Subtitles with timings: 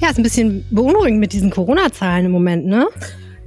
[0.00, 2.86] Ja, ist ein bisschen beunruhigend mit diesen Corona-Zahlen im Moment, ne?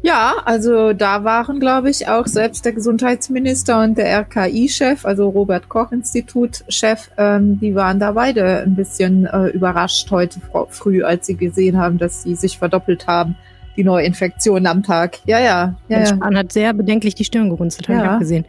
[0.04, 5.70] Ja, also da waren, glaube ich, auch selbst der Gesundheitsminister und der RKI-Chef, also Robert
[5.70, 10.40] Koch-Institut-Chef, ähm, die waren da beide ein bisschen äh, überrascht heute
[10.70, 13.36] früh, als sie gesehen haben, dass sie sich verdoppelt haben,
[13.78, 15.20] die Neuinfektionen am Tag.
[15.26, 15.76] Ja, ja.
[15.88, 16.06] ja, ja.
[16.06, 18.06] Spahn hat sehr bedenklich die Stirn gerunzelt, habe ja.
[18.06, 18.46] ich auch gesehen.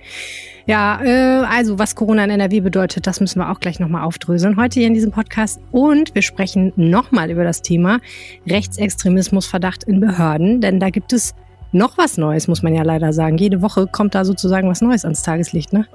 [0.67, 4.57] Ja, äh, also was Corona in NRW bedeutet, das müssen wir auch gleich nochmal aufdröseln.
[4.57, 5.61] Heute hier in diesem Podcast.
[5.73, 7.99] Und wir sprechen nochmal über das Thema
[8.47, 10.61] Rechtsextremismusverdacht in Behörden.
[10.61, 11.35] Denn da gibt es
[11.73, 13.39] noch was Neues, muss man ja leider sagen.
[13.39, 15.87] Jede Woche kommt da sozusagen was Neues ans Tageslicht, ne?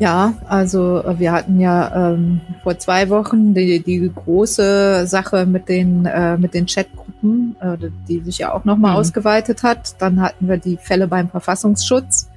[0.00, 6.04] Ja, also wir hatten ja ähm, vor zwei Wochen die, die große Sache mit den
[6.06, 7.76] äh, mit den Chatgruppen, äh,
[8.08, 8.98] die sich ja auch nochmal mhm.
[8.98, 10.00] ausgeweitet hat.
[10.00, 12.28] Dann hatten wir die Fälle beim Verfassungsschutz.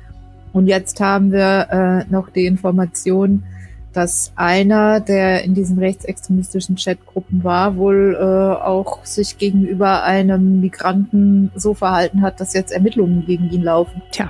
[0.54, 3.44] Und jetzt haben wir äh, noch die Information,
[3.92, 11.52] dass einer, der in diesen rechtsextremistischen Chatgruppen war, wohl äh, auch sich gegenüber einem Migranten
[11.56, 14.04] so verhalten hat, dass jetzt Ermittlungen gegen ihn laufen.
[14.12, 14.30] Tja,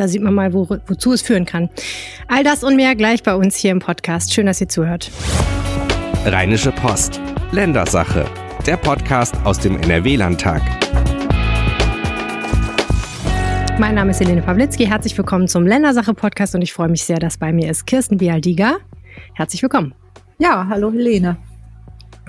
[0.00, 1.68] da sieht man mal, wo, wozu es führen kann.
[2.26, 4.32] All das und mehr gleich bei uns hier im Podcast.
[4.32, 5.10] Schön, dass ihr zuhört.
[6.24, 7.20] Rheinische Post.
[7.52, 8.24] Ländersache.
[8.66, 10.62] Der Podcast aus dem NRW-Landtag.
[13.78, 14.86] Mein Name ist Helene Pawlitzki.
[14.86, 18.78] Herzlich willkommen zum Ländersache-Podcast und ich freue mich sehr, dass bei mir ist Kirsten Bialdiga.
[19.34, 19.94] Herzlich willkommen.
[20.38, 21.36] Ja, hallo Helene.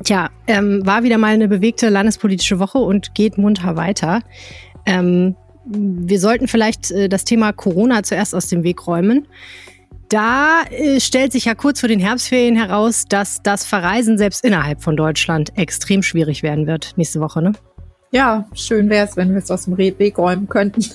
[0.04, 4.24] Tja, ähm, war wieder mal eine bewegte landespolitische Woche und geht munter weiter.
[4.86, 9.28] Ähm, wir sollten vielleicht äh, das Thema Corona zuerst aus dem Weg räumen.
[10.10, 14.84] Da äh, stellt sich ja kurz vor den Herbstferien heraus, dass das Verreisen selbst innerhalb
[14.84, 17.54] von Deutschland extrem schwierig werden wird nächste Woche, ne?
[18.14, 20.82] Ja, schön wäre es, wenn wir es aus dem Weg räumen könnten.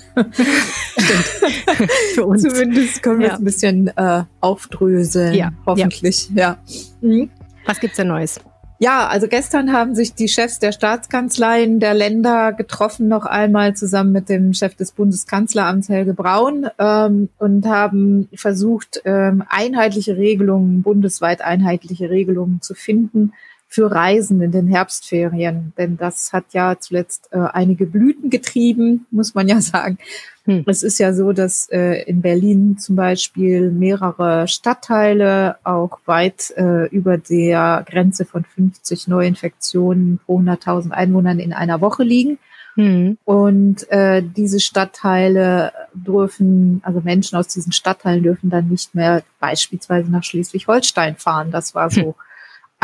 [2.15, 2.43] Für uns.
[2.43, 3.33] Zumindest können wir ja.
[3.33, 5.51] es ein bisschen äh, aufdröseln, ja.
[5.65, 6.29] hoffentlich.
[6.35, 6.59] Ja.
[6.67, 7.09] ja.
[7.09, 7.31] Mhm.
[7.65, 8.39] Was gibt's denn Neues?
[8.79, 14.13] Ja, also gestern haben sich die Chefs der Staatskanzleien der Länder getroffen, noch einmal zusammen
[14.13, 21.41] mit dem Chef des Bundeskanzleramts Helge Braun ähm, und haben versucht, ähm, einheitliche Regelungen, bundesweit
[21.41, 23.33] einheitliche Regelungen zu finden,
[23.69, 25.73] für Reisen in den Herbstferien.
[25.77, 29.99] Denn das hat ja zuletzt äh, einige Blüten getrieben, muss man ja sagen.
[30.45, 30.65] Hm.
[30.67, 36.87] Es ist ja so, dass äh, in Berlin zum Beispiel mehrere Stadtteile auch weit äh,
[36.89, 42.39] über der Grenze von 50 Neuinfektionen pro 100.000 Einwohnern in einer Woche liegen.
[42.77, 43.19] Hm.
[43.25, 50.11] Und äh, diese Stadtteile dürfen, also Menschen aus diesen Stadtteilen dürfen dann nicht mehr beispielsweise
[50.11, 51.51] nach Schleswig-Holstein fahren.
[51.51, 52.15] Das war so hm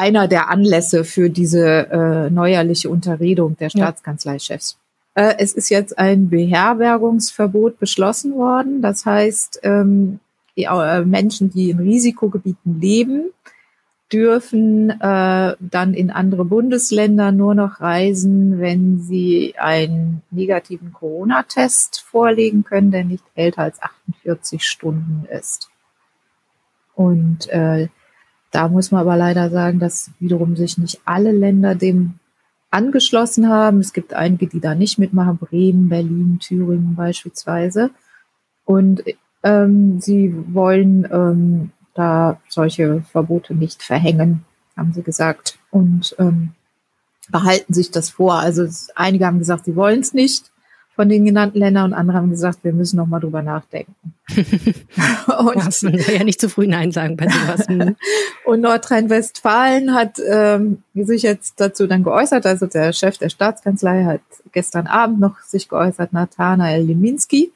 [0.03, 4.77] einer der Anlässe für diese äh, neuerliche Unterredung der Staatskanzleichefs.
[5.15, 8.83] Äh, es ist jetzt ein Beherbergungsverbot beschlossen worden.
[8.83, 10.19] Das heißt, ähm,
[10.57, 13.27] die, äh, Menschen, die in Risikogebieten leben,
[14.13, 22.65] dürfen äh, dann in andere Bundesländer nur noch reisen, wenn sie einen negativen Corona-Test vorlegen
[22.65, 25.71] können, der nicht älter als 48 Stunden ist.
[26.97, 27.89] Und äh,
[28.53, 32.15] da muss man aber leider sagen, dass wiederum sich nicht alle Länder dem
[32.71, 33.81] angeschlossen haben.
[33.81, 37.91] Es gibt einige, die da nicht mitmachen, Bremen, Berlin, Thüringen beispielsweise.
[38.65, 39.03] Und
[39.43, 44.45] ähm, sie wollen ähm, da solche Verbote nicht verhängen,
[44.77, 45.59] haben sie gesagt.
[45.71, 46.51] Und ähm,
[47.31, 48.35] behalten sich das vor.
[48.35, 50.52] Also einige haben gesagt, sie wollen es nicht
[50.95, 53.95] von den genannten Ländern und andere haben gesagt, wir müssen noch mal drüber nachdenken.
[55.39, 57.67] und man soll ja nicht zu früh Nein sagen bei sowas.
[57.67, 57.97] Hm.
[58.45, 64.21] und Nordrhein-Westfalen hat ähm, sich jetzt dazu dann geäußert, also der Chef der Staatskanzlei hat
[64.53, 67.53] gestern Abend noch sich geäußert, Nathanael Liminski,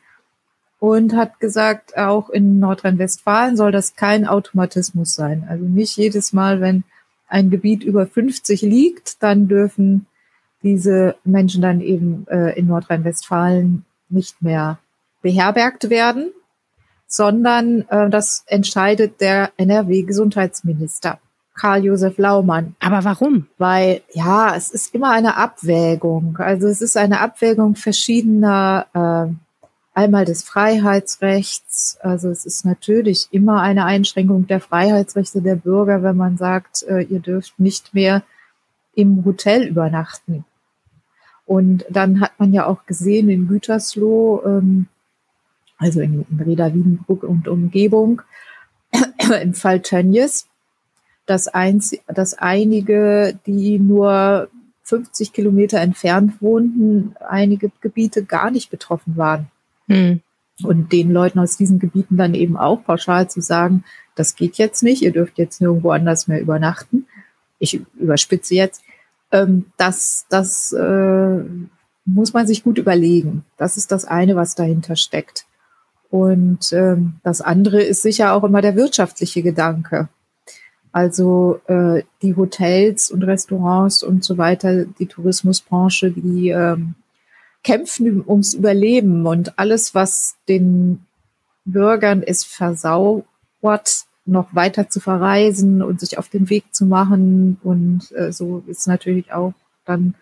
[0.78, 5.46] und hat gesagt, auch in Nordrhein-Westfalen soll das kein Automatismus sein.
[5.48, 6.84] Also nicht jedes Mal, wenn
[7.28, 10.06] ein Gebiet über 50 liegt, dann dürfen
[10.66, 14.78] diese Menschen dann eben äh, in Nordrhein-Westfalen nicht mehr
[15.22, 16.32] beherbergt werden,
[17.06, 21.20] sondern äh, das entscheidet der NRW-Gesundheitsminister.
[21.54, 22.74] Karl-Josef Laumann.
[22.80, 23.46] Aber warum?
[23.56, 26.36] Weil, ja, es ist immer eine Abwägung.
[26.38, 29.32] Also es ist eine Abwägung verschiedener, äh,
[29.94, 31.96] einmal des Freiheitsrechts.
[32.02, 37.02] Also es ist natürlich immer eine Einschränkung der Freiheitsrechte der Bürger, wenn man sagt, äh,
[37.02, 38.22] ihr dürft nicht mehr
[38.94, 40.44] im Hotel übernachten.
[41.46, 44.86] Und dann hat man ja auch gesehen in Gütersloh, ähm,
[45.78, 48.22] also in, in Reda Wiedenbrück und Umgebung,
[49.42, 50.46] im Fall Tönnies,
[51.24, 54.48] dass, eins, dass einige, die nur
[54.82, 59.48] 50 Kilometer entfernt wohnten, einige Gebiete gar nicht betroffen waren.
[59.88, 60.20] Hm.
[60.62, 63.84] Und den Leuten aus diesen Gebieten dann eben auch pauschal zu sagen,
[64.14, 67.06] das geht jetzt nicht, ihr dürft jetzt nirgendwo anders mehr übernachten.
[67.58, 68.82] Ich überspitze jetzt,
[69.32, 71.44] Ähm, das das äh,
[72.04, 73.44] muss man sich gut überlegen.
[73.56, 75.46] Das ist das eine, was dahinter steckt.
[76.08, 80.08] Und ähm, das andere ist sicher auch immer der wirtschaftliche Gedanke.
[80.92, 86.94] Also äh, die Hotels und Restaurants und so weiter, die Tourismusbranche, die ähm,
[87.62, 91.04] kämpfen ums Überleben und alles, was den
[91.66, 93.26] Bürgern es versauert,
[94.26, 97.58] noch weiter zu verreisen und sich auf den Weg zu machen.
[97.62, 100.14] Und äh, so ist natürlich auch dann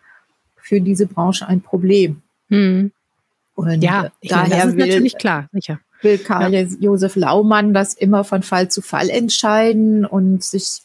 [0.56, 2.22] für diese Branche ein Problem.
[2.48, 2.92] Hm.
[3.54, 5.80] Und ja, daher meine, das ist will, natürlich klar, sicher.
[6.02, 6.60] Will Karl ja.
[6.80, 10.82] Josef Laumann das immer von Fall zu Fall entscheiden und sich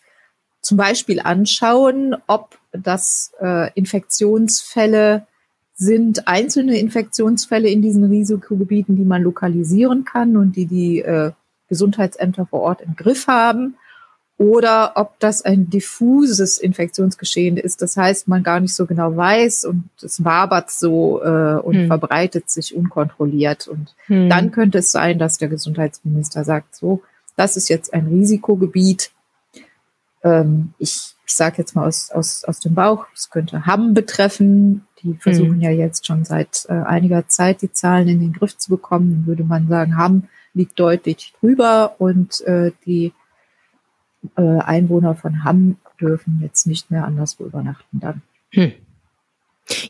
[0.62, 5.26] zum Beispiel anschauen, ob das äh, Infektionsfälle
[5.74, 11.32] sind, einzelne Infektionsfälle in diesen Risikogebieten, die man lokalisieren kann und die die äh,
[11.70, 13.76] Gesundheitsämter vor Ort im Griff haben
[14.38, 17.82] oder ob das ein diffuses Infektionsgeschehen ist.
[17.82, 21.88] Das heißt, man gar nicht so genau weiß und es wabert so äh, und hm.
[21.88, 23.68] verbreitet sich unkontrolliert.
[23.68, 24.30] Und hm.
[24.30, 27.04] dann könnte es sein, dass der Gesundheitsminister sagt, so,
[27.36, 29.12] das ist jetzt ein Risikogebiet.
[30.24, 34.88] Ähm, ich ich sage jetzt mal aus, aus, aus dem Bauch, es könnte Hamm betreffen.
[35.04, 35.62] Die versuchen hm.
[35.62, 39.12] ja jetzt schon seit äh, einiger Zeit die Zahlen in den Griff zu bekommen.
[39.12, 40.24] Dann würde man sagen, Hamm
[40.60, 43.14] liegt deutlich drüber und äh, die
[44.36, 48.22] äh, Einwohner von Hamm dürfen jetzt nicht mehr anderswo übernachten dann.
[48.52, 48.74] Hm.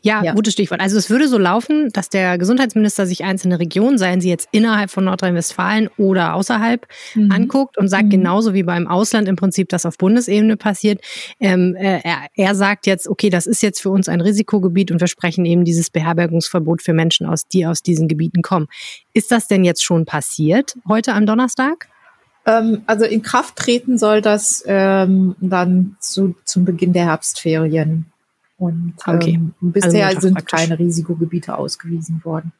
[0.02, 0.80] Ja, ja, gutes Stichwort.
[0.80, 4.90] Also es würde so laufen, dass der Gesundheitsminister sich einzelne Regionen, seien sie jetzt innerhalb
[4.90, 7.32] von Nordrhein-Westfalen oder außerhalb, mhm.
[7.32, 8.10] anguckt und sagt mhm.
[8.10, 11.00] genauso wie beim Ausland im Prinzip, das auf Bundesebene passiert.
[11.38, 15.00] Ähm, äh, er, er sagt jetzt, okay, das ist jetzt für uns ein Risikogebiet und
[15.00, 18.68] wir sprechen eben dieses Beherbergungsverbot für Menschen aus, die aus diesen Gebieten kommen.
[19.12, 21.88] Ist das denn jetzt schon passiert heute am Donnerstag?
[22.46, 28.06] Ähm, also in Kraft treten soll das ähm, dann zu, zum Beginn der Herbstferien.
[28.60, 29.36] Und okay.
[29.36, 30.60] ähm, bisher also sind praktisch.
[30.60, 32.52] keine Risikogebiete ausgewiesen worden.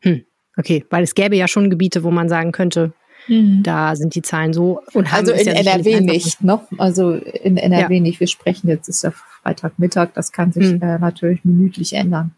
[0.00, 0.24] Hm.
[0.56, 2.92] Okay, weil es gäbe ja schon Gebiete, wo man sagen könnte,
[3.28, 3.62] mhm.
[3.62, 4.80] da sind die Zahlen so.
[4.92, 6.60] Und also in ja NRW nicht, ne?
[6.76, 8.00] Also in NRW ja.
[8.00, 8.18] nicht.
[8.18, 10.82] Wir sprechen jetzt, ist ja Freitagmittag, das kann sich hm.
[10.82, 12.32] äh, natürlich minütlich ändern.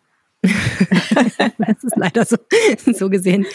[1.59, 2.37] das ist leider so,
[2.93, 3.47] so gesehen.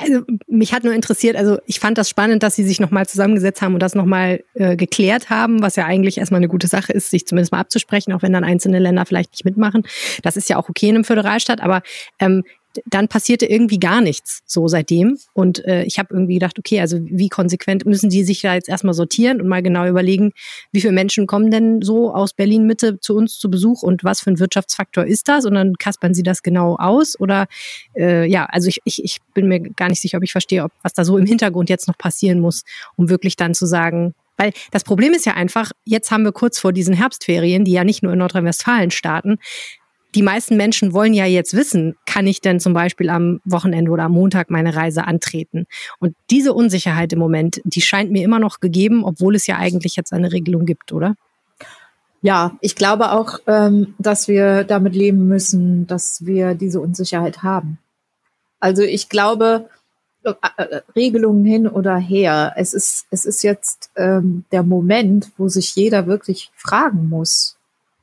[0.00, 3.62] Also, mich hat nur interessiert, also ich fand das spannend, dass sie sich nochmal zusammengesetzt
[3.62, 7.10] haben und das nochmal äh, geklärt haben, was ja eigentlich erstmal eine gute Sache ist,
[7.10, 9.82] sich zumindest mal abzusprechen, auch wenn dann einzelne Länder vielleicht nicht mitmachen.
[10.22, 11.82] Das ist ja auch okay in einem Föderalstaat, aber
[12.18, 12.44] ähm,
[12.86, 15.18] dann passierte irgendwie gar nichts so seitdem.
[15.32, 18.68] Und äh, ich habe irgendwie gedacht, okay, also wie konsequent müssen die sich da jetzt
[18.68, 20.32] erstmal sortieren und mal genau überlegen,
[20.72, 24.20] wie viele Menschen kommen denn so aus Berlin Mitte zu uns zu Besuch und was
[24.20, 25.44] für ein Wirtschaftsfaktor ist das?
[25.44, 27.18] Und dann kaspern sie das genau aus.
[27.18, 27.46] Oder
[27.96, 30.72] äh, ja, also ich, ich, ich bin mir gar nicht sicher, ob ich verstehe, ob
[30.82, 32.64] was da so im Hintergrund jetzt noch passieren muss,
[32.96, 36.58] um wirklich dann zu sagen, weil das Problem ist ja einfach, jetzt haben wir kurz
[36.58, 39.38] vor diesen Herbstferien, die ja nicht nur in Nordrhein-Westfalen starten,
[40.14, 44.04] die meisten Menschen wollen ja jetzt wissen, kann ich denn zum Beispiel am Wochenende oder
[44.04, 45.66] am Montag meine Reise antreten?
[45.98, 49.96] Und diese Unsicherheit im Moment, die scheint mir immer noch gegeben, obwohl es ja eigentlich
[49.96, 51.14] jetzt eine Regelung gibt, oder?
[52.20, 57.78] Ja, ich glaube auch, ähm, dass wir damit leben müssen, dass wir diese Unsicherheit haben.
[58.60, 59.68] Also ich glaube,
[60.24, 62.52] äh, äh, Regelungen hin oder her.
[62.56, 67.57] Es ist, es ist jetzt ähm, der Moment, wo sich jeder wirklich fragen muss,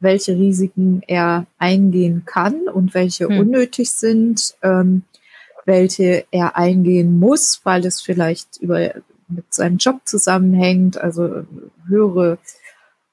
[0.05, 3.39] welche Risiken er eingehen kann und welche hm.
[3.39, 5.03] unnötig sind, ähm,
[5.65, 8.93] welche er eingehen muss, weil es vielleicht über
[9.27, 11.43] mit seinem Job zusammenhängt, also
[11.87, 12.37] höhere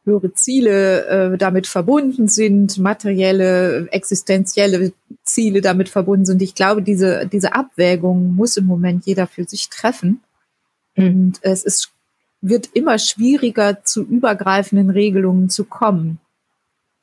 [0.04, 6.42] höhere Ziele äh, damit verbunden sind, materielle, existenzielle Ziele damit verbunden sind.
[6.42, 10.20] Ich glaube, diese, diese Abwägung muss im Moment jeder für sich treffen.
[10.94, 11.06] Hm.
[11.06, 11.92] Und es ist,
[12.40, 16.18] wird immer schwieriger, zu übergreifenden Regelungen zu kommen.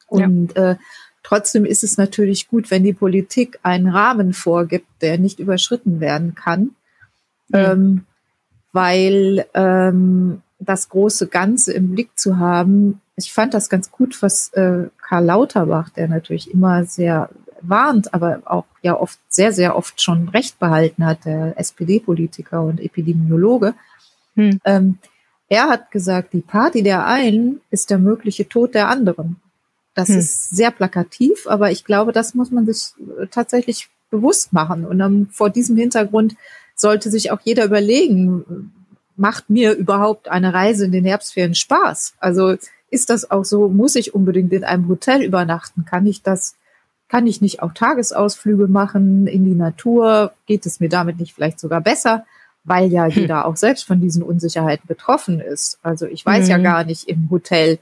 [0.09, 0.71] Und ja.
[0.71, 0.75] äh,
[1.23, 6.35] trotzdem ist es natürlich gut, wenn die Politik einen Rahmen vorgibt, der nicht überschritten werden
[6.35, 6.71] kann,
[7.49, 7.53] mhm.
[7.53, 8.05] ähm,
[8.71, 13.01] weil ähm, das große Ganze im Blick zu haben.
[13.15, 17.29] Ich fand das ganz gut, was äh, Karl Lauterbach, der natürlich immer sehr
[17.61, 22.79] warnt, aber auch ja oft sehr, sehr oft schon Recht behalten hat, der SPD-Politiker und
[22.79, 23.73] Epidemiologe.
[24.35, 24.59] Hm.
[24.63, 24.97] Ähm,
[25.49, 29.37] er hat gesagt, die Party der einen ist der mögliche Tod der anderen.
[29.99, 30.19] Das hm.
[30.19, 34.85] ist sehr plakativ, aber ich glaube, das muss man sich äh, tatsächlich bewusst machen.
[34.85, 36.35] Und um, vor diesem Hintergrund
[36.73, 38.71] sollte sich auch jeder überlegen,
[39.17, 42.13] macht mir überhaupt eine Reise in den Herbstferien Spaß?
[42.17, 42.55] Also
[42.89, 45.83] ist das auch so, muss ich unbedingt in einem Hotel übernachten?
[45.83, 46.55] Kann ich das,
[47.09, 50.31] kann ich nicht auch Tagesausflüge machen in die Natur?
[50.45, 52.25] Geht es mir damit nicht vielleicht sogar besser?
[52.63, 53.23] Weil ja hm.
[53.23, 55.77] jeder auch selbst von diesen Unsicherheiten betroffen ist.
[55.83, 56.51] Also ich weiß mhm.
[56.51, 57.79] ja gar nicht im Hotel,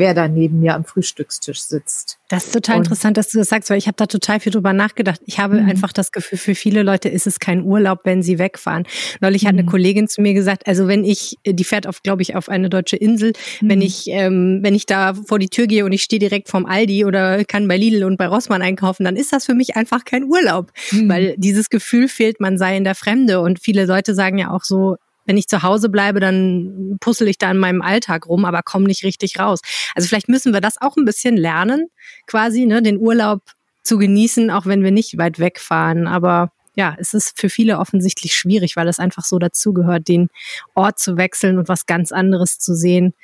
[0.00, 2.18] wer da neben mir am Frühstückstisch sitzt.
[2.28, 4.50] Das ist total und interessant, dass du das sagst, weil ich habe da total viel
[4.50, 5.20] drüber nachgedacht.
[5.26, 5.68] Ich habe mhm.
[5.68, 8.84] einfach das Gefühl, für viele Leute ist es kein Urlaub, wenn sie wegfahren.
[9.20, 9.46] Neulich mhm.
[9.46, 9.68] hat eine mhm.
[9.68, 12.96] Kollegin zu mir gesagt, also wenn ich, die fährt auf, glaube ich, auf eine deutsche
[12.96, 13.68] Insel, mhm.
[13.68, 16.66] wenn ich, ähm, wenn ich da vor die Tür gehe und ich stehe direkt vorm
[16.66, 20.04] Aldi oder kann bei Lidl und bei Rossmann einkaufen, dann ist das für mich einfach
[20.04, 21.08] kein Urlaub, mhm.
[21.08, 23.40] weil dieses Gefühl fehlt, man sei in der Fremde.
[23.40, 24.96] Und viele Leute sagen ja auch so,
[25.30, 28.88] wenn ich zu Hause bleibe, dann puzzle ich da in meinem Alltag rum, aber komme
[28.88, 29.60] nicht richtig raus.
[29.94, 31.86] Also vielleicht müssen wir das auch ein bisschen lernen,
[32.26, 33.40] quasi, ne, den Urlaub
[33.84, 36.08] zu genießen, auch wenn wir nicht weit wegfahren.
[36.08, 40.30] Aber ja, es ist für viele offensichtlich schwierig, weil es einfach so dazugehört, den
[40.74, 43.14] Ort zu wechseln und was ganz anderes zu sehen,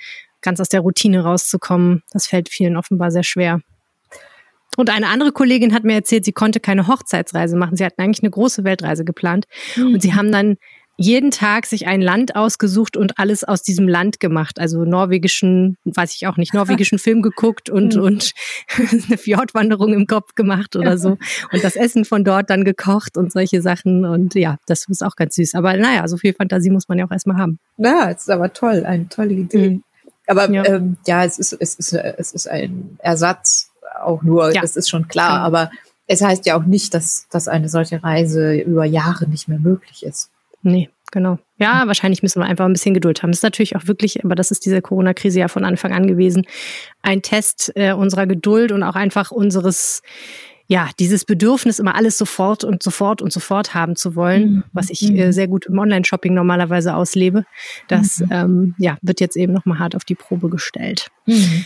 [0.43, 2.05] ganz aus der Routine rauszukommen.
[2.13, 3.63] Das fällt vielen offenbar sehr schwer.
[4.77, 7.77] Und eine andere Kollegin hat mir erzählt, sie konnte keine Hochzeitsreise machen.
[7.77, 9.47] Sie hatten eigentlich eine große Weltreise geplant.
[9.75, 9.95] Mhm.
[9.95, 10.57] Und sie haben dann
[10.97, 14.59] jeden Tag sich ein Land ausgesucht und alles aus diesem Land gemacht.
[14.59, 18.03] Also norwegischen, weiß ich auch nicht, norwegischen Film geguckt und, mhm.
[18.03, 18.33] und
[18.79, 21.19] eine Fjordwanderung im Kopf gemacht oder so.
[21.53, 24.05] Und das Essen von dort dann gekocht und solche Sachen.
[24.05, 25.55] Und ja, das ist auch ganz süß.
[25.55, 27.59] Aber naja, so viel Fantasie muss man ja auch erstmal haben.
[27.77, 29.71] Ja, es ist aber toll, eine tolle Idee.
[29.71, 29.83] Mhm.
[30.27, 33.71] Aber ja, ähm, ja es, ist, es, ist, es ist ein Ersatz
[34.03, 34.61] auch nur, ja.
[34.61, 35.39] das ist schon klar.
[35.39, 35.43] Ja.
[35.45, 35.71] Aber
[36.07, 40.05] es heißt ja auch nicht, dass, dass eine solche Reise über Jahre nicht mehr möglich
[40.05, 40.31] ist.
[40.63, 41.39] Nee, genau.
[41.59, 43.31] Ja, wahrscheinlich müssen wir einfach ein bisschen Geduld haben.
[43.31, 46.47] Das ist natürlich auch wirklich, aber das ist diese Corona-Krise ja von Anfang an gewesen,
[47.03, 50.03] ein Test äh, unserer Geduld und auch einfach unseres,
[50.67, 54.65] ja, dieses Bedürfnis, immer alles sofort und sofort und sofort haben zu wollen, mhm.
[54.73, 55.33] was ich äh, mhm.
[55.33, 57.45] sehr gut im Online-Shopping normalerweise auslebe.
[57.89, 58.29] Das mhm.
[58.31, 61.09] ähm, ja, wird jetzt eben nochmal hart auf die Probe gestellt.
[61.27, 61.65] Mhm.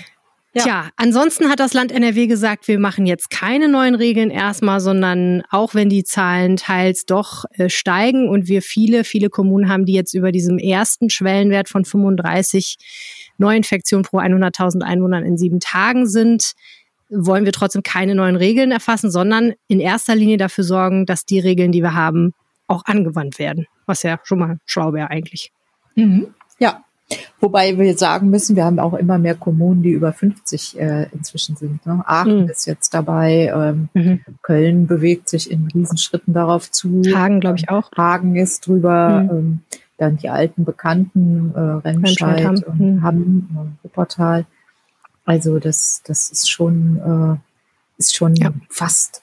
[0.53, 0.63] Ja.
[0.65, 5.45] Tja, ansonsten hat das Land NRW gesagt, wir machen jetzt keine neuen Regeln erstmal, sondern
[5.51, 9.93] auch wenn die Zahlen teils doch äh, steigen und wir viele, viele Kommunen haben, die
[9.93, 12.79] jetzt über diesem ersten Schwellenwert von 35
[13.39, 16.55] Neuinfektionen pro 100.000 Einwohnern in sieben Tagen sind,
[17.11, 21.39] wollen wir trotzdem keine neuen Regeln erfassen, sondern in erster Linie dafür sorgen, dass die
[21.39, 22.33] Regeln, die wir haben,
[22.67, 23.67] auch angewandt werden.
[23.87, 25.53] Was ja schon mal schlau wäre eigentlich.
[25.95, 26.35] Mhm.
[26.59, 26.85] Ja,
[27.41, 31.57] Wobei wir sagen müssen, wir haben auch immer mehr Kommunen, die über 50 äh, inzwischen
[31.57, 31.85] sind.
[31.87, 32.03] Ne?
[32.07, 32.49] Aachen mhm.
[32.49, 34.21] ist jetzt dabei, ähm, mhm.
[34.43, 37.03] Köln bewegt sich in Riesenschritten darauf zu.
[37.15, 37.91] Hagen, glaube ich, auch.
[37.97, 39.23] Hagen ist drüber.
[39.23, 39.31] Mhm.
[39.31, 39.61] Ähm,
[40.01, 43.03] dann die alten Bekannten, äh, Remscheid, Remscheid und mhm.
[43.03, 44.47] Hamm, äh, Wuppertal.
[45.27, 48.51] Also das, das ist schon, äh, ist schon ja.
[48.71, 49.23] fast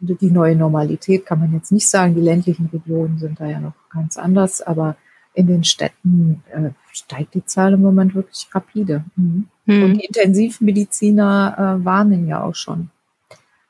[0.00, 2.14] die neue Normalität, kann man jetzt nicht sagen.
[2.14, 4.96] Die ländlichen Regionen sind da ja noch ganz anders, aber
[5.34, 9.04] in den Städten äh, steigt die Zahl im Moment wirklich rapide.
[9.16, 9.48] Mhm.
[9.66, 9.82] Mhm.
[9.82, 12.90] Und die Intensivmediziner äh, warnen ja auch schon.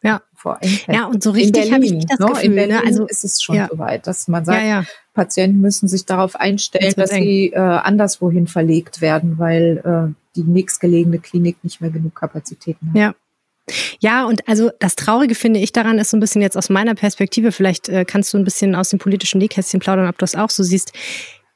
[0.02, 0.20] Ja.
[0.34, 2.26] Vor ja, und so richtig habe ich nicht das ne?
[2.26, 2.44] Gefühl.
[2.44, 2.82] In Berlin ne?
[2.84, 3.68] also, ist es schon ja.
[3.70, 4.84] soweit, dass man sagt, ja, ja.
[5.14, 10.42] Patienten müssen sich darauf einstellen, das dass sie äh, anderswohin verlegt werden, weil äh, die
[10.42, 12.96] nächstgelegene Klinik nicht mehr genug Kapazitäten hat.
[12.96, 13.14] Ja.
[13.98, 16.94] Ja, und also das Traurige finde ich daran ist so ein bisschen jetzt aus meiner
[16.94, 20.34] Perspektive, vielleicht äh, kannst du ein bisschen aus dem politischen Nähkästchen plaudern, ob du das
[20.34, 20.92] auch so siehst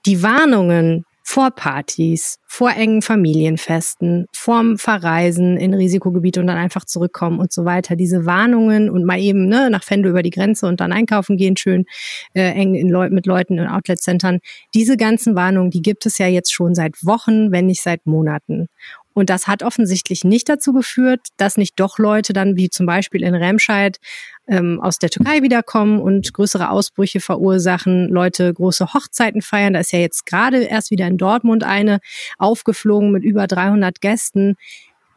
[0.09, 7.39] die Warnungen vor Partys, vor engen Familienfesten, vorm Verreisen in Risikogebiete und dann einfach zurückkommen
[7.39, 7.95] und so weiter.
[7.95, 11.59] Diese Warnungen und mal eben ne, nach Fendo über die Grenze und dann einkaufen gehen,
[11.59, 11.85] schön
[12.33, 14.39] äh, eng in Leu mit Leuten in Outlet-Centern.
[14.73, 18.69] Diese ganzen Warnungen, die gibt es ja jetzt schon seit Wochen, wenn nicht seit Monaten.
[19.19, 23.25] Und das hat offensichtlich nicht dazu geführt, dass nicht doch Leute dann, wie zum Beispiel
[23.25, 23.99] in Remscheid,
[24.47, 29.73] ähm, aus der Türkei wiederkommen und größere Ausbrüche verursachen, Leute große Hochzeiten feiern.
[29.73, 31.99] Da ist ja jetzt gerade erst wieder in Dortmund eine
[32.39, 34.55] aufgeflogen mit über 300 Gästen.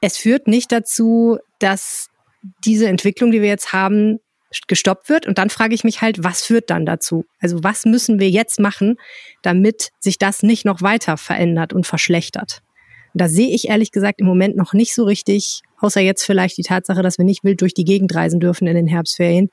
[0.01, 2.09] Es führt nicht dazu, dass
[2.65, 4.19] diese Entwicklung, die wir jetzt haben,
[4.67, 5.27] gestoppt wird.
[5.27, 7.25] Und dann frage ich mich halt, was führt dann dazu?
[7.39, 8.97] Also was müssen wir jetzt machen,
[9.43, 12.63] damit sich das nicht noch weiter verändert und verschlechtert?
[13.13, 16.63] Da sehe ich ehrlich gesagt im Moment noch nicht so richtig, außer jetzt vielleicht die
[16.63, 19.49] Tatsache, dass wir nicht wild durch die Gegend reisen dürfen in den Herbstferien,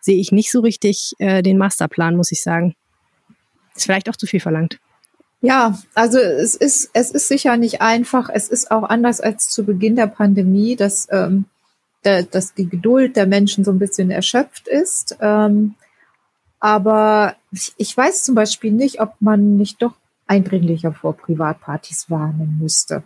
[0.00, 2.74] sehe ich nicht so richtig äh, den Masterplan, muss ich sagen.
[3.76, 4.78] Ist vielleicht auch zu viel verlangt.
[5.42, 8.30] Ja, also es ist, es ist sicher nicht einfach.
[8.32, 11.46] Es ist auch anders als zu Beginn der Pandemie, dass, ähm,
[12.04, 15.16] der, dass die Geduld der Menschen so ein bisschen erschöpft ist.
[15.20, 15.74] Ähm,
[16.60, 19.94] aber ich, ich weiß zum Beispiel nicht, ob man nicht doch
[20.26, 23.02] eindringlicher vor Privatpartys warnen müsste.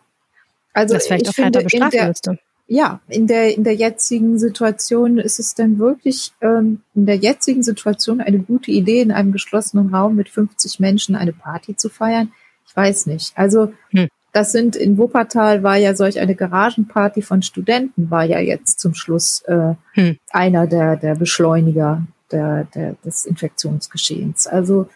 [0.72, 2.38] Also das vielleicht auch härter bestrafen müsste.
[2.68, 7.62] Ja, in der, in der jetzigen Situation ist es dann wirklich ähm, in der jetzigen
[7.62, 12.32] Situation eine gute Idee, in einem geschlossenen Raum mit 50 Menschen eine Party zu feiern?
[12.66, 13.32] Ich weiß nicht.
[13.36, 14.08] Also hm.
[14.32, 18.94] das sind in Wuppertal war ja solch eine Garagenparty von Studenten, war ja jetzt zum
[18.94, 20.18] Schluss äh, hm.
[20.30, 24.48] einer der, der Beschleuniger der, der, des Infektionsgeschehens.
[24.48, 24.88] Also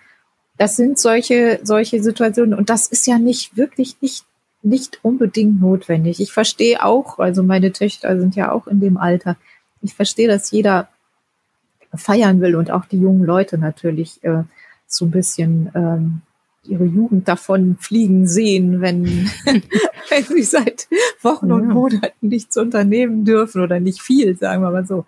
[0.61, 2.53] das sind solche, solche Situationen.
[2.53, 4.27] Und das ist ja nicht wirklich nicht
[4.63, 6.21] nicht unbedingt notwendig.
[6.21, 9.39] Ich verstehe auch, also meine Töchter sind ja auch in dem Alter.
[9.81, 10.91] Ich verstehe, dass jeder
[11.95, 14.43] feiern will und auch die jungen Leute natürlich äh,
[14.87, 16.21] so ein bisschen ähm,
[16.65, 19.07] ihre Jugend davon fliegen sehen, wenn,
[20.11, 20.89] wenn sie seit
[21.23, 25.07] Wochen und Monaten nichts unternehmen dürfen oder nicht viel, sagen wir mal so.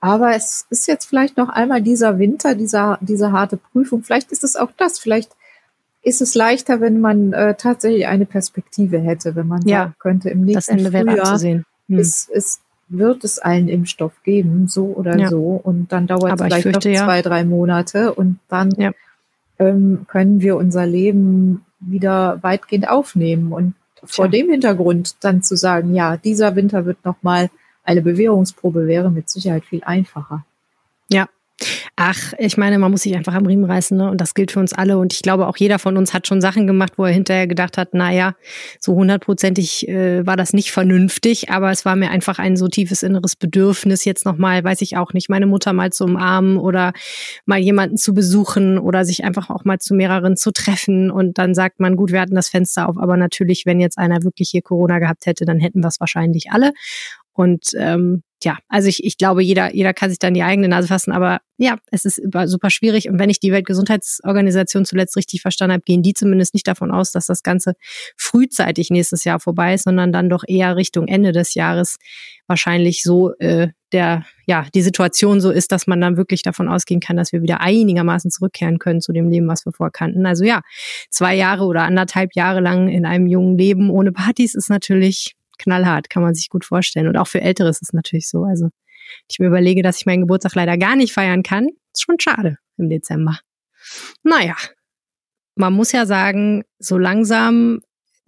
[0.00, 4.02] Aber es ist jetzt vielleicht noch einmal dieser Winter, dieser, diese harte Prüfung.
[4.02, 4.98] Vielleicht ist es auch das.
[4.98, 5.32] Vielleicht
[6.02, 10.44] ist es leichter, wenn man äh, tatsächlich eine Perspektive hätte, wenn man ja, könnte, im
[10.44, 11.64] nächsten das Ende Frühjahr hm.
[11.88, 15.28] ist, ist, wird es einen Impfstoff geben, so oder ja.
[15.28, 15.60] so.
[15.62, 18.92] Und dann dauert es vielleicht fürchte, noch zwei, drei Monate und dann ja.
[19.58, 23.52] ähm, können wir unser Leben wieder weitgehend aufnehmen.
[23.52, 27.50] Und vor dem Hintergrund dann zu sagen, ja, dieser Winter wird nochmal
[27.84, 30.44] eine Bewährungsprobe wäre mit Sicherheit viel einfacher.
[31.08, 31.26] Ja,
[31.96, 34.10] Ach, ich meine, man muss sich einfach am Riemen reißen, ne?
[34.10, 34.96] Und das gilt für uns alle.
[34.96, 37.76] Und ich glaube, auch jeder von uns hat schon Sachen gemacht, wo er hinterher gedacht
[37.76, 38.34] hat, naja,
[38.78, 43.02] so hundertprozentig äh, war das nicht vernünftig, aber es war mir einfach ein so tiefes
[43.02, 46.94] inneres Bedürfnis, jetzt nochmal, weiß ich auch nicht, meine Mutter mal zu umarmen oder
[47.44, 51.10] mal jemanden zu besuchen oder sich einfach auch mal zu mehreren zu treffen.
[51.10, 54.22] Und dann sagt man, gut, wir hatten das Fenster auf, aber natürlich, wenn jetzt einer
[54.22, 56.72] wirklich hier Corona gehabt hätte, dann hätten wir es wahrscheinlich alle.
[57.40, 60.88] Und ähm, ja, also ich, ich glaube, jeder, jeder kann sich dann die eigene Nase
[60.88, 63.08] fassen, aber ja, es ist super schwierig.
[63.08, 67.12] Und wenn ich die Weltgesundheitsorganisation zuletzt richtig verstanden habe, gehen die zumindest nicht davon aus,
[67.12, 67.72] dass das Ganze
[68.18, 71.96] frühzeitig nächstes Jahr vorbei ist, sondern dann doch eher Richtung Ende des Jahres
[72.46, 77.00] wahrscheinlich so äh, der, ja, die Situation so ist, dass man dann wirklich davon ausgehen
[77.00, 80.26] kann, dass wir wieder einigermaßen zurückkehren können zu dem Leben, was wir vorher kannten.
[80.26, 80.60] Also ja,
[81.08, 86.10] zwei Jahre oder anderthalb Jahre lang in einem jungen Leben ohne Partys ist natürlich knallhart,
[86.10, 87.08] kann man sich gut vorstellen.
[87.08, 88.44] Und auch für Ältere ist es natürlich so.
[88.44, 88.70] Also
[89.28, 91.68] ich mir überlege, dass ich meinen Geburtstag leider gar nicht feiern kann.
[91.92, 93.38] Ist schon schade im Dezember.
[94.22, 94.56] Naja,
[95.54, 97.80] man muss ja sagen, so langsam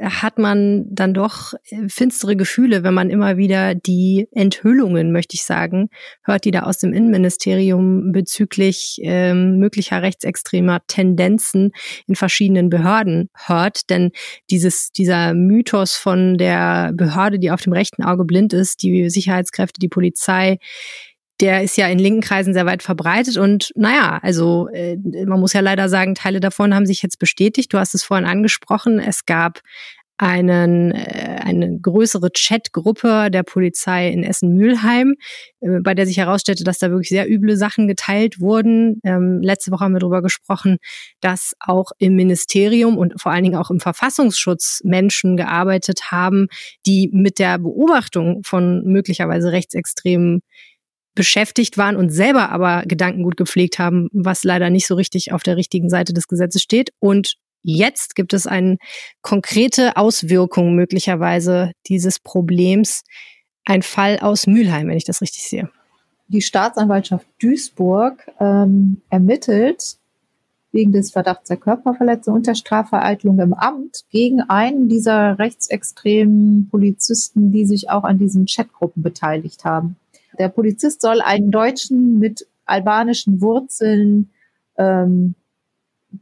[0.03, 5.45] hat man dann doch äh, finstere Gefühle, wenn man immer wieder die Enthüllungen, möchte ich
[5.45, 5.89] sagen,
[6.25, 11.73] hört, die da aus dem Innenministerium bezüglich ähm, möglicher rechtsextremer Tendenzen
[12.07, 13.91] in verschiedenen Behörden hört.
[13.91, 14.11] Denn
[14.51, 19.79] dieses, dieser Mythos von der Behörde, die auf dem rechten Auge blind ist, die Sicherheitskräfte,
[19.79, 20.59] die Polizei,
[21.43, 25.53] der ist ja in linken Kreisen sehr weit verbreitet und naja, also äh, man muss
[25.53, 27.73] ja leider sagen, Teile davon haben sich jetzt bestätigt.
[27.73, 29.61] Du hast es vorhin angesprochen, es gab
[30.19, 35.17] einen, äh, eine größere Chatgruppe der Polizei in Essen-Mülheim,
[35.61, 39.01] äh, bei der sich herausstellte, dass da wirklich sehr üble Sachen geteilt wurden.
[39.03, 40.77] Ähm, letzte Woche haben wir darüber gesprochen,
[41.21, 46.47] dass auch im Ministerium und vor allen Dingen auch im Verfassungsschutz Menschen gearbeitet haben,
[46.87, 50.43] die mit der Beobachtung von möglicherweise rechtsextremen
[51.15, 55.57] beschäftigt waren und selber aber Gedankengut gepflegt haben, was leider nicht so richtig auf der
[55.57, 56.91] richtigen Seite des Gesetzes steht.
[56.99, 58.79] Und jetzt gibt es eine
[59.21, 63.03] konkrete Auswirkung möglicherweise dieses Problems.
[63.65, 65.71] Ein Fall aus Mülheim, wenn ich das richtig sehe.
[66.29, 69.99] Die Staatsanwaltschaft Duisburg ähm, ermittelt
[70.73, 77.53] wegen des Verdachts der Körperverletzung und der Strafvereitlung im Amt gegen einen dieser rechtsextremen Polizisten,
[77.53, 79.97] die sich auch an diesen Chatgruppen beteiligt haben.
[80.39, 84.31] Der Polizist soll einen Deutschen mit albanischen Wurzeln,
[84.77, 85.35] ähm,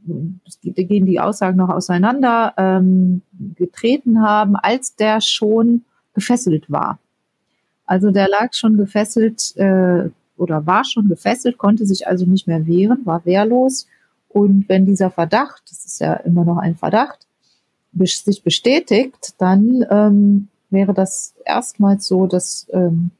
[0.07, 3.23] da gehen die Aussagen noch auseinander, ähm,
[3.57, 6.99] getreten haben, als der schon gefesselt war.
[7.87, 12.67] Also der lag schon gefesselt äh, oder war schon gefesselt, konnte sich also nicht mehr
[12.67, 13.89] wehren, war wehrlos.
[14.29, 17.27] Und wenn dieser Verdacht, das ist ja immer noch ein Verdacht,
[17.93, 23.11] sich bestätigt, dann ähm, wäre das erstmals so, dass ähm,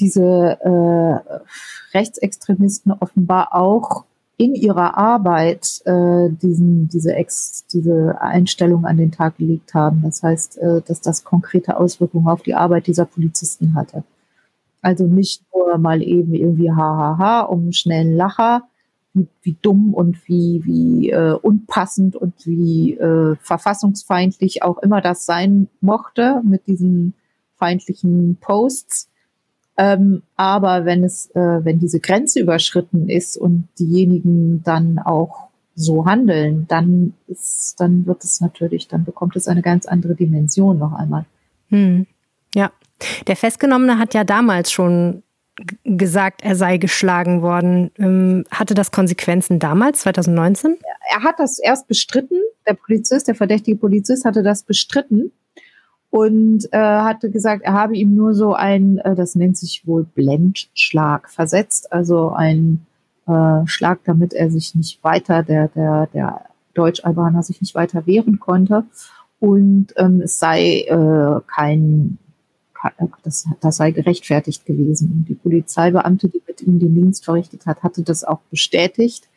[0.00, 4.04] diese äh, Rechtsextremisten offenbar auch
[4.36, 10.00] in ihrer Arbeit äh, diesen, diese, Ex, diese Einstellung an den Tag gelegt haben.
[10.02, 14.02] Das heißt, äh, dass das konkrete Auswirkungen auf die Arbeit dieser Polizisten hatte.
[14.80, 18.62] Also nicht nur mal eben irgendwie hahaha um einen schnellen Lacher,
[19.12, 25.26] wie, wie dumm und wie, wie äh, unpassend und wie äh, verfassungsfeindlich auch immer das
[25.26, 27.12] sein mochte mit diesen
[27.58, 29.09] feindlichen Posts,
[29.80, 36.04] ähm, aber wenn es, äh, wenn diese Grenze überschritten ist und diejenigen dann auch so
[36.04, 40.92] handeln, dann ist, dann wird es natürlich, dann bekommt es eine ganz andere Dimension noch
[40.92, 41.24] einmal.
[41.70, 42.06] Hm.
[42.54, 42.72] Ja.
[43.26, 45.22] Der Festgenommene hat ja damals schon
[45.84, 47.90] gesagt, er sei geschlagen worden.
[47.96, 50.76] Ähm, hatte das Konsequenzen damals, 2019?
[51.10, 52.36] Er hat das erst bestritten.
[52.68, 55.32] Der Polizist, der verdächtige Polizist hatte das bestritten
[56.10, 60.04] und äh, hatte gesagt, er habe ihm nur so ein, äh, das nennt sich wohl
[60.04, 62.84] Blendschlag versetzt, also ein
[63.26, 66.42] äh, Schlag, damit er sich nicht weiter, der, der, der
[66.74, 68.84] Deutsch-Albaner sich nicht weiter wehren konnte.
[69.38, 72.18] und ähm, es sei äh, kein,
[73.22, 75.12] das, das sei gerechtfertigt gewesen.
[75.12, 79.28] Und die Polizeibeamte, die mit ihm den Dienst verrichtet hat, hatte das auch bestätigt.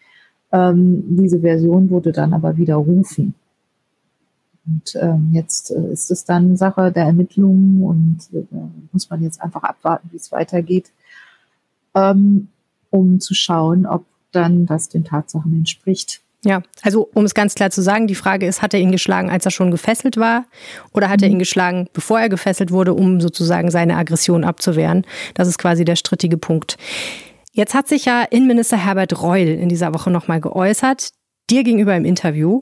[0.52, 3.36] Ähm, diese Version wurde dann aber widerrufen.
[4.66, 8.46] Und ähm, jetzt äh, ist es dann Sache der Ermittlungen und äh,
[8.92, 10.92] muss man jetzt einfach abwarten, wie es weitergeht,
[11.96, 12.48] ähm,
[12.90, 16.22] um zu schauen, ob dann das den Tatsachen entspricht.
[16.46, 19.30] Ja, also um es ganz klar zu sagen, die Frage ist, hat er ihn geschlagen,
[19.30, 20.46] als er schon gefesselt war
[20.92, 21.40] oder hat er ihn mhm.
[21.40, 25.06] geschlagen, bevor er gefesselt wurde, um sozusagen seine Aggression abzuwehren?
[25.36, 26.78] Das ist quasi der strittige Punkt.
[27.54, 31.12] Jetzt hat sich ja Innenminister Herbert Reul in dieser Woche nochmal geäußert,
[31.50, 32.62] dir gegenüber im Interview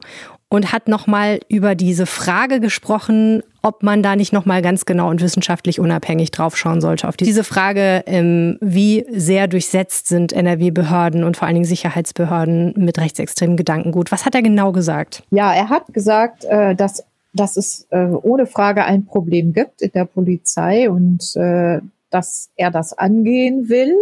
[0.52, 5.22] und hat nochmal über diese Frage gesprochen, ob man da nicht nochmal ganz genau und
[5.22, 7.08] wissenschaftlich unabhängig draufschauen sollte.
[7.08, 13.00] Auf diese Frage, ähm, wie sehr durchsetzt sind NRW-Behörden und vor allen Dingen Sicherheitsbehörden mit
[13.00, 14.12] rechtsextremen Gedankengut.
[14.12, 15.24] Was hat er genau gesagt?
[15.32, 19.92] Ja, er hat gesagt, äh, dass, dass es äh, ohne Frage ein Problem gibt in
[19.94, 23.96] der Polizei und äh, dass er das angehen will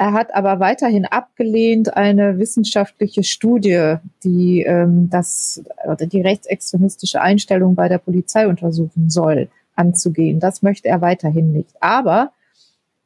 [0.00, 7.74] er hat aber weiterhin abgelehnt, eine wissenschaftliche Studie, die ähm, das oder die rechtsextremistische Einstellung
[7.74, 10.40] bei der Polizei untersuchen soll, anzugehen.
[10.40, 11.74] Das möchte er weiterhin nicht.
[11.80, 12.32] Aber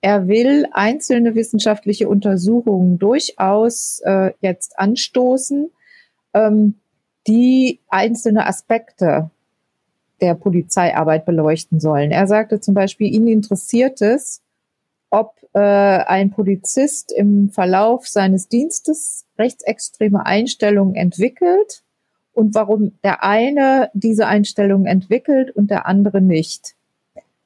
[0.03, 5.73] er will einzelne wissenschaftliche Untersuchungen durchaus äh, jetzt anstoßen,
[6.33, 6.75] ähm,
[7.27, 9.31] die einzelne Aspekte
[10.21, 12.13] der Polizeiarbeit beleuchten sollen.
[12.13, 14.43] Er sagte zum Beispiel, ihn interessiert es,
[15.11, 21.83] ob äh, ein Polizist im Verlauf seines Dienstes rechtsextreme Einstellungen entwickelt
[22.33, 26.75] und warum der eine diese Einstellungen entwickelt und der andere nicht.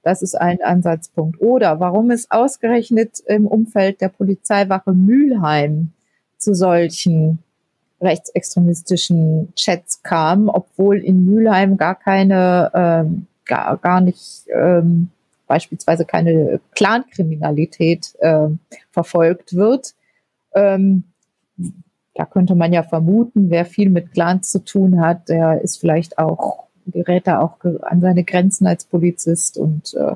[0.02, 1.40] Das ist ein Ansatzpunkt.
[1.40, 5.92] Oder warum es ausgerechnet im Umfeld der Polizeiwache Mülheim
[6.38, 7.40] zu solchen
[8.00, 15.10] rechtsextremistischen Chats kam, obwohl in Mülheim gar keine, ähm, gar, gar nicht ähm,
[15.48, 18.48] beispielsweise keine Clankriminalität äh,
[18.90, 19.94] verfolgt wird.
[20.54, 21.04] Ähm,
[22.14, 26.18] da könnte man ja vermuten, wer viel mit Clans zu tun hat, der ist vielleicht
[26.18, 30.14] auch, gerät da auch an seine Grenzen als Polizist und äh,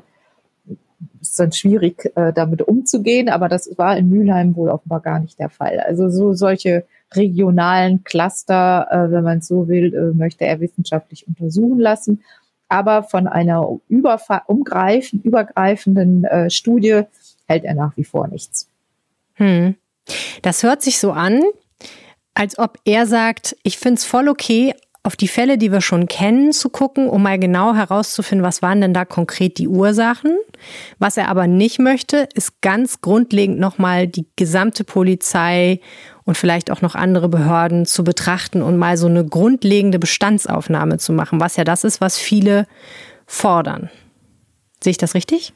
[1.21, 3.29] ist dann schwierig, äh, damit umzugehen.
[3.29, 5.79] Aber das war in Mülheim wohl offenbar gar nicht der Fall.
[5.79, 11.27] Also so solche regionalen Cluster, äh, wenn man es so will, äh, möchte er wissenschaftlich
[11.27, 12.21] untersuchen lassen
[12.73, 17.03] aber von einer übergreifenden äh, Studie
[17.45, 18.67] hält er nach wie vor nichts.
[19.35, 19.75] Hm.
[20.41, 21.43] Das hört sich so an,
[22.33, 26.07] als ob er sagt, ich finde es voll okay, auf die Fälle, die wir schon
[26.07, 30.35] kennen, zu gucken, um mal genau herauszufinden, was waren denn da konkret die Ursachen.
[30.97, 35.79] Was er aber nicht möchte, ist ganz grundlegend nochmal die gesamte Polizei
[36.25, 41.13] und vielleicht auch noch andere Behörden zu betrachten und mal so eine grundlegende Bestandsaufnahme zu
[41.13, 42.67] machen, was ja das ist, was viele
[43.25, 43.89] fordern.
[44.83, 45.53] Sehe ich das richtig?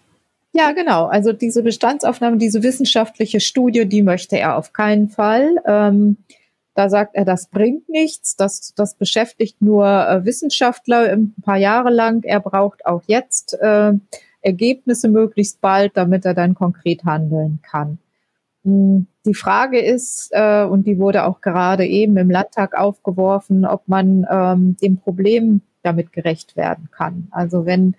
[0.53, 1.05] Ja, genau.
[1.05, 5.55] Also diese Bestandsaufnahme, diese wissenschaftliche Studie, die möchte er auf keinen Fall.
[5.65, 6.17] Ähm,
[6.73, 11.89] da sagt er, das bringt nichts, das, das beschäftigt nur äh, Wissenschaftler ein paar Jahre
[11.89, 12.23] lang.
[12.23, 13.93] Er braucht auch jetzt äh,
[14.41, 17.99] Ergebnisse möglichst bald, damit er dann konkret handeln kann.
[18.63, 23.87] Hm, die Frage ist, äh, und die wurde auch gerade eben im Landtag aufgeworfen, ob
[23.87, 27.27] man ähm, dem Problem damit gerecht werden kann.
[27.31, 27.95] Also wenn,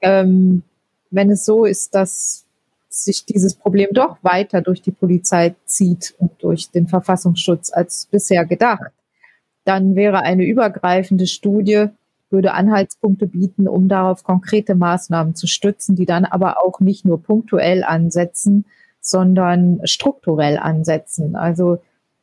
[0.00, 0.62] ähm,
[1.10, 2.44] wenn es so ist, dass
[2.88, 8.44] sich dieses Problem doch weiter durch die Polizei zieht und durch den Verfassungsschutz als bisher
[8.44, 8.92] gedacht,
[9.64, 11.86] dann wäre eine übergreifende Studie,
[12.30, 17.22] würde Anhaltspunkte bieten, um darauf konkrete Maßnahmen zu stützen, die dann aber auch nicht nur
[17.22, 18.64] punktuell ansetzen,
[19.00, 21.36] sondern strukturell ansetzen.
[21.36, 21.78] Also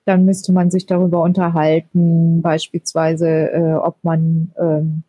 [0.05, 5.03] dann müsste man sich darüber unterhalten, beispielsweise, äh, ob man ähm,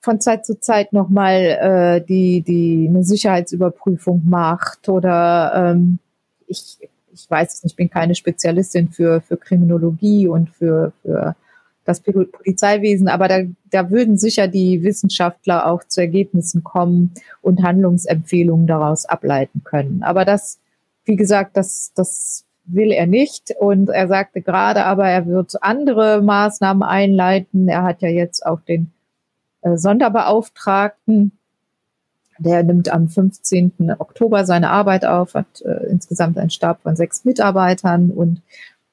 [0.00, 5.98] von Zeit zu Zeit nochmal äh, die, die eine Sicherheitsüberprüfung macht oder ähm,
[6.46, 6.78] ich,
[7.12, 11.36] ich weiß es nicht, ich bin keine Spezialistin für, für Kriminologie und für, für
[11.84, 13.40] das Polizeiwesen, aber da,
[13.70, 20.02] da würden sicher die Wissenschaftler auch zu Ergebnissen kommen und Handlungsempfehlungen daraus ableiten können.
[20.02, 20.58] Aber das,
[21.04, 23.54] wie gesagt, das, das will er nicht.
[23.58, 27.68] Und er sagte gerade aber, er wird andere Maßnahmen einleiten.
[27.68, 28.92] Er hat ja jetzt auch den
[29.62, 31.32] äh, Sonderbeauftragten.
[32.38, 33.94] Der nimmt am 15.
[33.98, 38.42] Oktober seine Arbeit auf, hat äh, insgesamt einen Stab von sechs Mitarbeitern und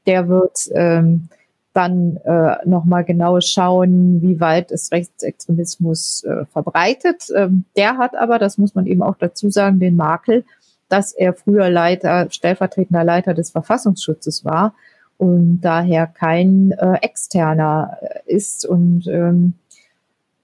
[0.05, 1.29] der wird ähm,
[1.73, 7.27] dann äh, nochmal genau schauen, wie weit ist Rechtsextremismus äh, verbreitet.
[7.35, 10.45] Ähm, der hat aber, das muss man eben auch dazu sagen, den Makel,
[10.87, 14.73] dass er früher Leiter, stellvertretender Leiter des Verfassungsschutzes war
[15.17, 19.53] und daher kein äh, externer äh, ist und ähm,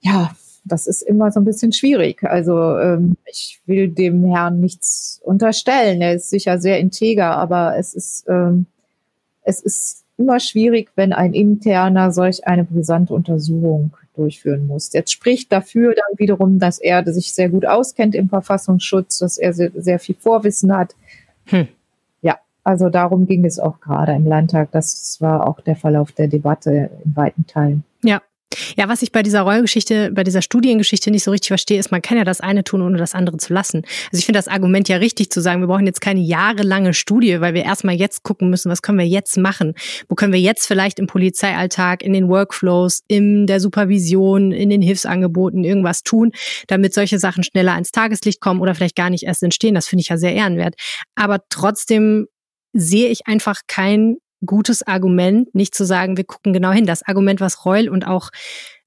[0.00, 0.30] ja,
[0.64, 2.24] das ist immer so ein bisschen schwierig.
[2.24, 6.00] Also ähm, ich will dem Herrn nichts unterstellen.
[6.00, 8.66] Er ist sicher sehr integer, aber es ist, ähm,
[9.42, 14.92] es ist immer schwierig, wenn ein interner solch eine brisante Untersuchung durchführen muss.
[14.92, 19.52] Jetzt spricht dafür dann wiederum, dass er sich sehr gut auskennt im Verfassungsschutz, dass er
[19.52, 20.94] sehr, sehr viel Vorwissen hat.
[21.46, 21.68] Hm.
[22.22, 24.70] Ja, also darum ging es auch gerade im Landtag.
[24.72, 27.84] Das war auch der Verlauf der Debatte in weiten Teilen.
[28.02, 28.22] Ja,
[28.76, 32.02] ja, was ich bei dieser Rollgeschichte, bei dieser Studiengeschichte nicht so richtig verstehe, ist, man
[32.02, 33.82] kann ja das eine tun, ohne das andere zu lassen.
[34.12, 37.40] Also ich finde das Argument ja richtig zu sagen, wir brauchen jetzt keine jahrelange Studie,
[37.40, 39.74] weil wir erstmal jetzt gucken müssen, was können wir jetzt machen?
[40.08, 44.82] Wo können wir jetzt vielleicht im Polizeialltag, in den Workflows, in der Supervision, in den
[44.82, 46.32] Hilfsangeboten irgendwas tun,
[46.68, 49.74] damit solche Sachen schneller ans Tageslicht kommen oder vielleicht gar nicht erst entstehen.
[49.74, 50.74] Das finde ich ja sehr ehrenwert.
[51.14, 52.26] Aber trotzdem
[52.72, 56.86] sehe ich einfach kein gutes Argument, nicht zu sagen, wir gucken genau hin.
[56.86, 58.30] Das Argument, was Reul und auch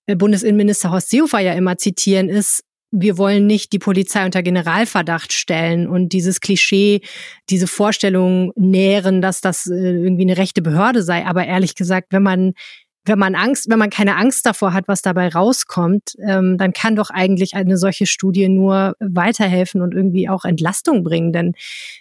[0.06, 5.32] äh, Bundesinnenminister Horst Seehofer ja immer zitieren, ist, wir wollen nicht die Polizei unter Generalverdacht
[5.32, 7.02] stellen und dieses Klischee,
[7.50, 11.26] diese Vorstellung nähren, dass das äh, irgendwie eine rechte Behörde sei.
[11.26, 12.54] Aber ehrlich gesagt, wenn man
[13.10, 16.96] wenn man Angst, wenn man keine Angst davor hat, was dabei rauskommt, ähm, dann kann
[16.96, 21.34] doch eigentlich eine solche Studie nur weiterhelfen und irgendwie auch Entlastung bringen.
[21.34, 21.56] Denn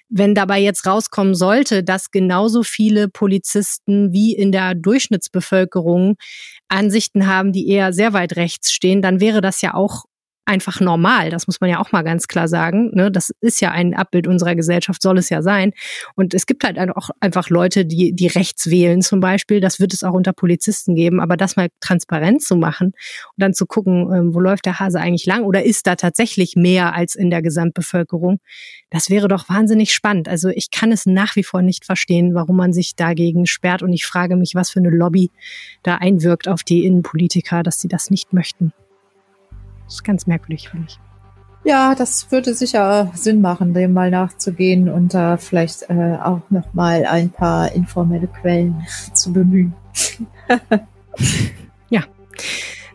[0.09, 6.17] wenn dabei jetzt rauskommen sollte, dass genauso viele Polizisten wie in der Durchschnittsbevölkerung
[6.69, 10.05] Ansichten haben, die eher sehr weit rechts stehen, dann wäre das ja auch
[10.49, 11.31] einfach normal.
[11.31, 12.91] Das muss man ja auch mal ganz klar sagen.
[12.95, 13.11] Ne?
[13.11, 15.73] Das ist ja ein Abbild unserer Gesellschaft, soll es ja sein.
[16.17, 19.61] Und es gibt halt auch einfach Leute, die, die rechts wählen zum Beispiel.
[19.61, 21.21] Das wird es auch unter Polizisten geben.
[21.21, 22.95] Aber das mal transparent zu machen und
[23.37, 26.95] dann zu gucken, ähm, wo läuft der Hase eigentlich lang oder ist da tatsächlich mehr
[26.95, 28.41] als in der Gesamtbevölkerung,
[28.91, 30.29] das wäre doch wahnsinnig spannend.
[30.29, 33.83] Also ich kann es nach wie vor nicht verstehen, warum man sich dagegen sperrt.
[33.83, 35.31] Und ich frage mich, was für eine Lobby
[35.83, 38.73] da einwirkt auf die Innenpolitiker, dass sie das nicht möchten.
[39.89, 40.99] Das ist ganz merkwürdig, finde ich.
[41.65, 46.43] Ja, das würde sicher Sinn machen, dem mal nachzugehen und da äh, vielleicht äh, auch
[46.51, 49.73] noch mal ein paar informelle Quellen zu bemühen.
[51.89, 52.05] ja,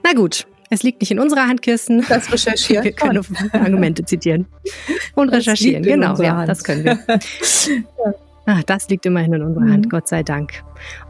[0.03, 0.45] na gut.
[0.69, 2.03] Es liegt nicht in unserer Hand, Kirsten.
[2.09, 2.83] Das recherchieren.
[2.83, 4.47] Wir können Argumente zitieren
[5.13, 5.83] und das recherchieren.
[5.83, 6.49] Genau, ja, Hand.
[6.49, 6.99] das können wir.
[8.45, 9.89] Ach, das liegt immerhin in unserer Hand, mhm.
[9.89, 10.63] Gott sei Dank.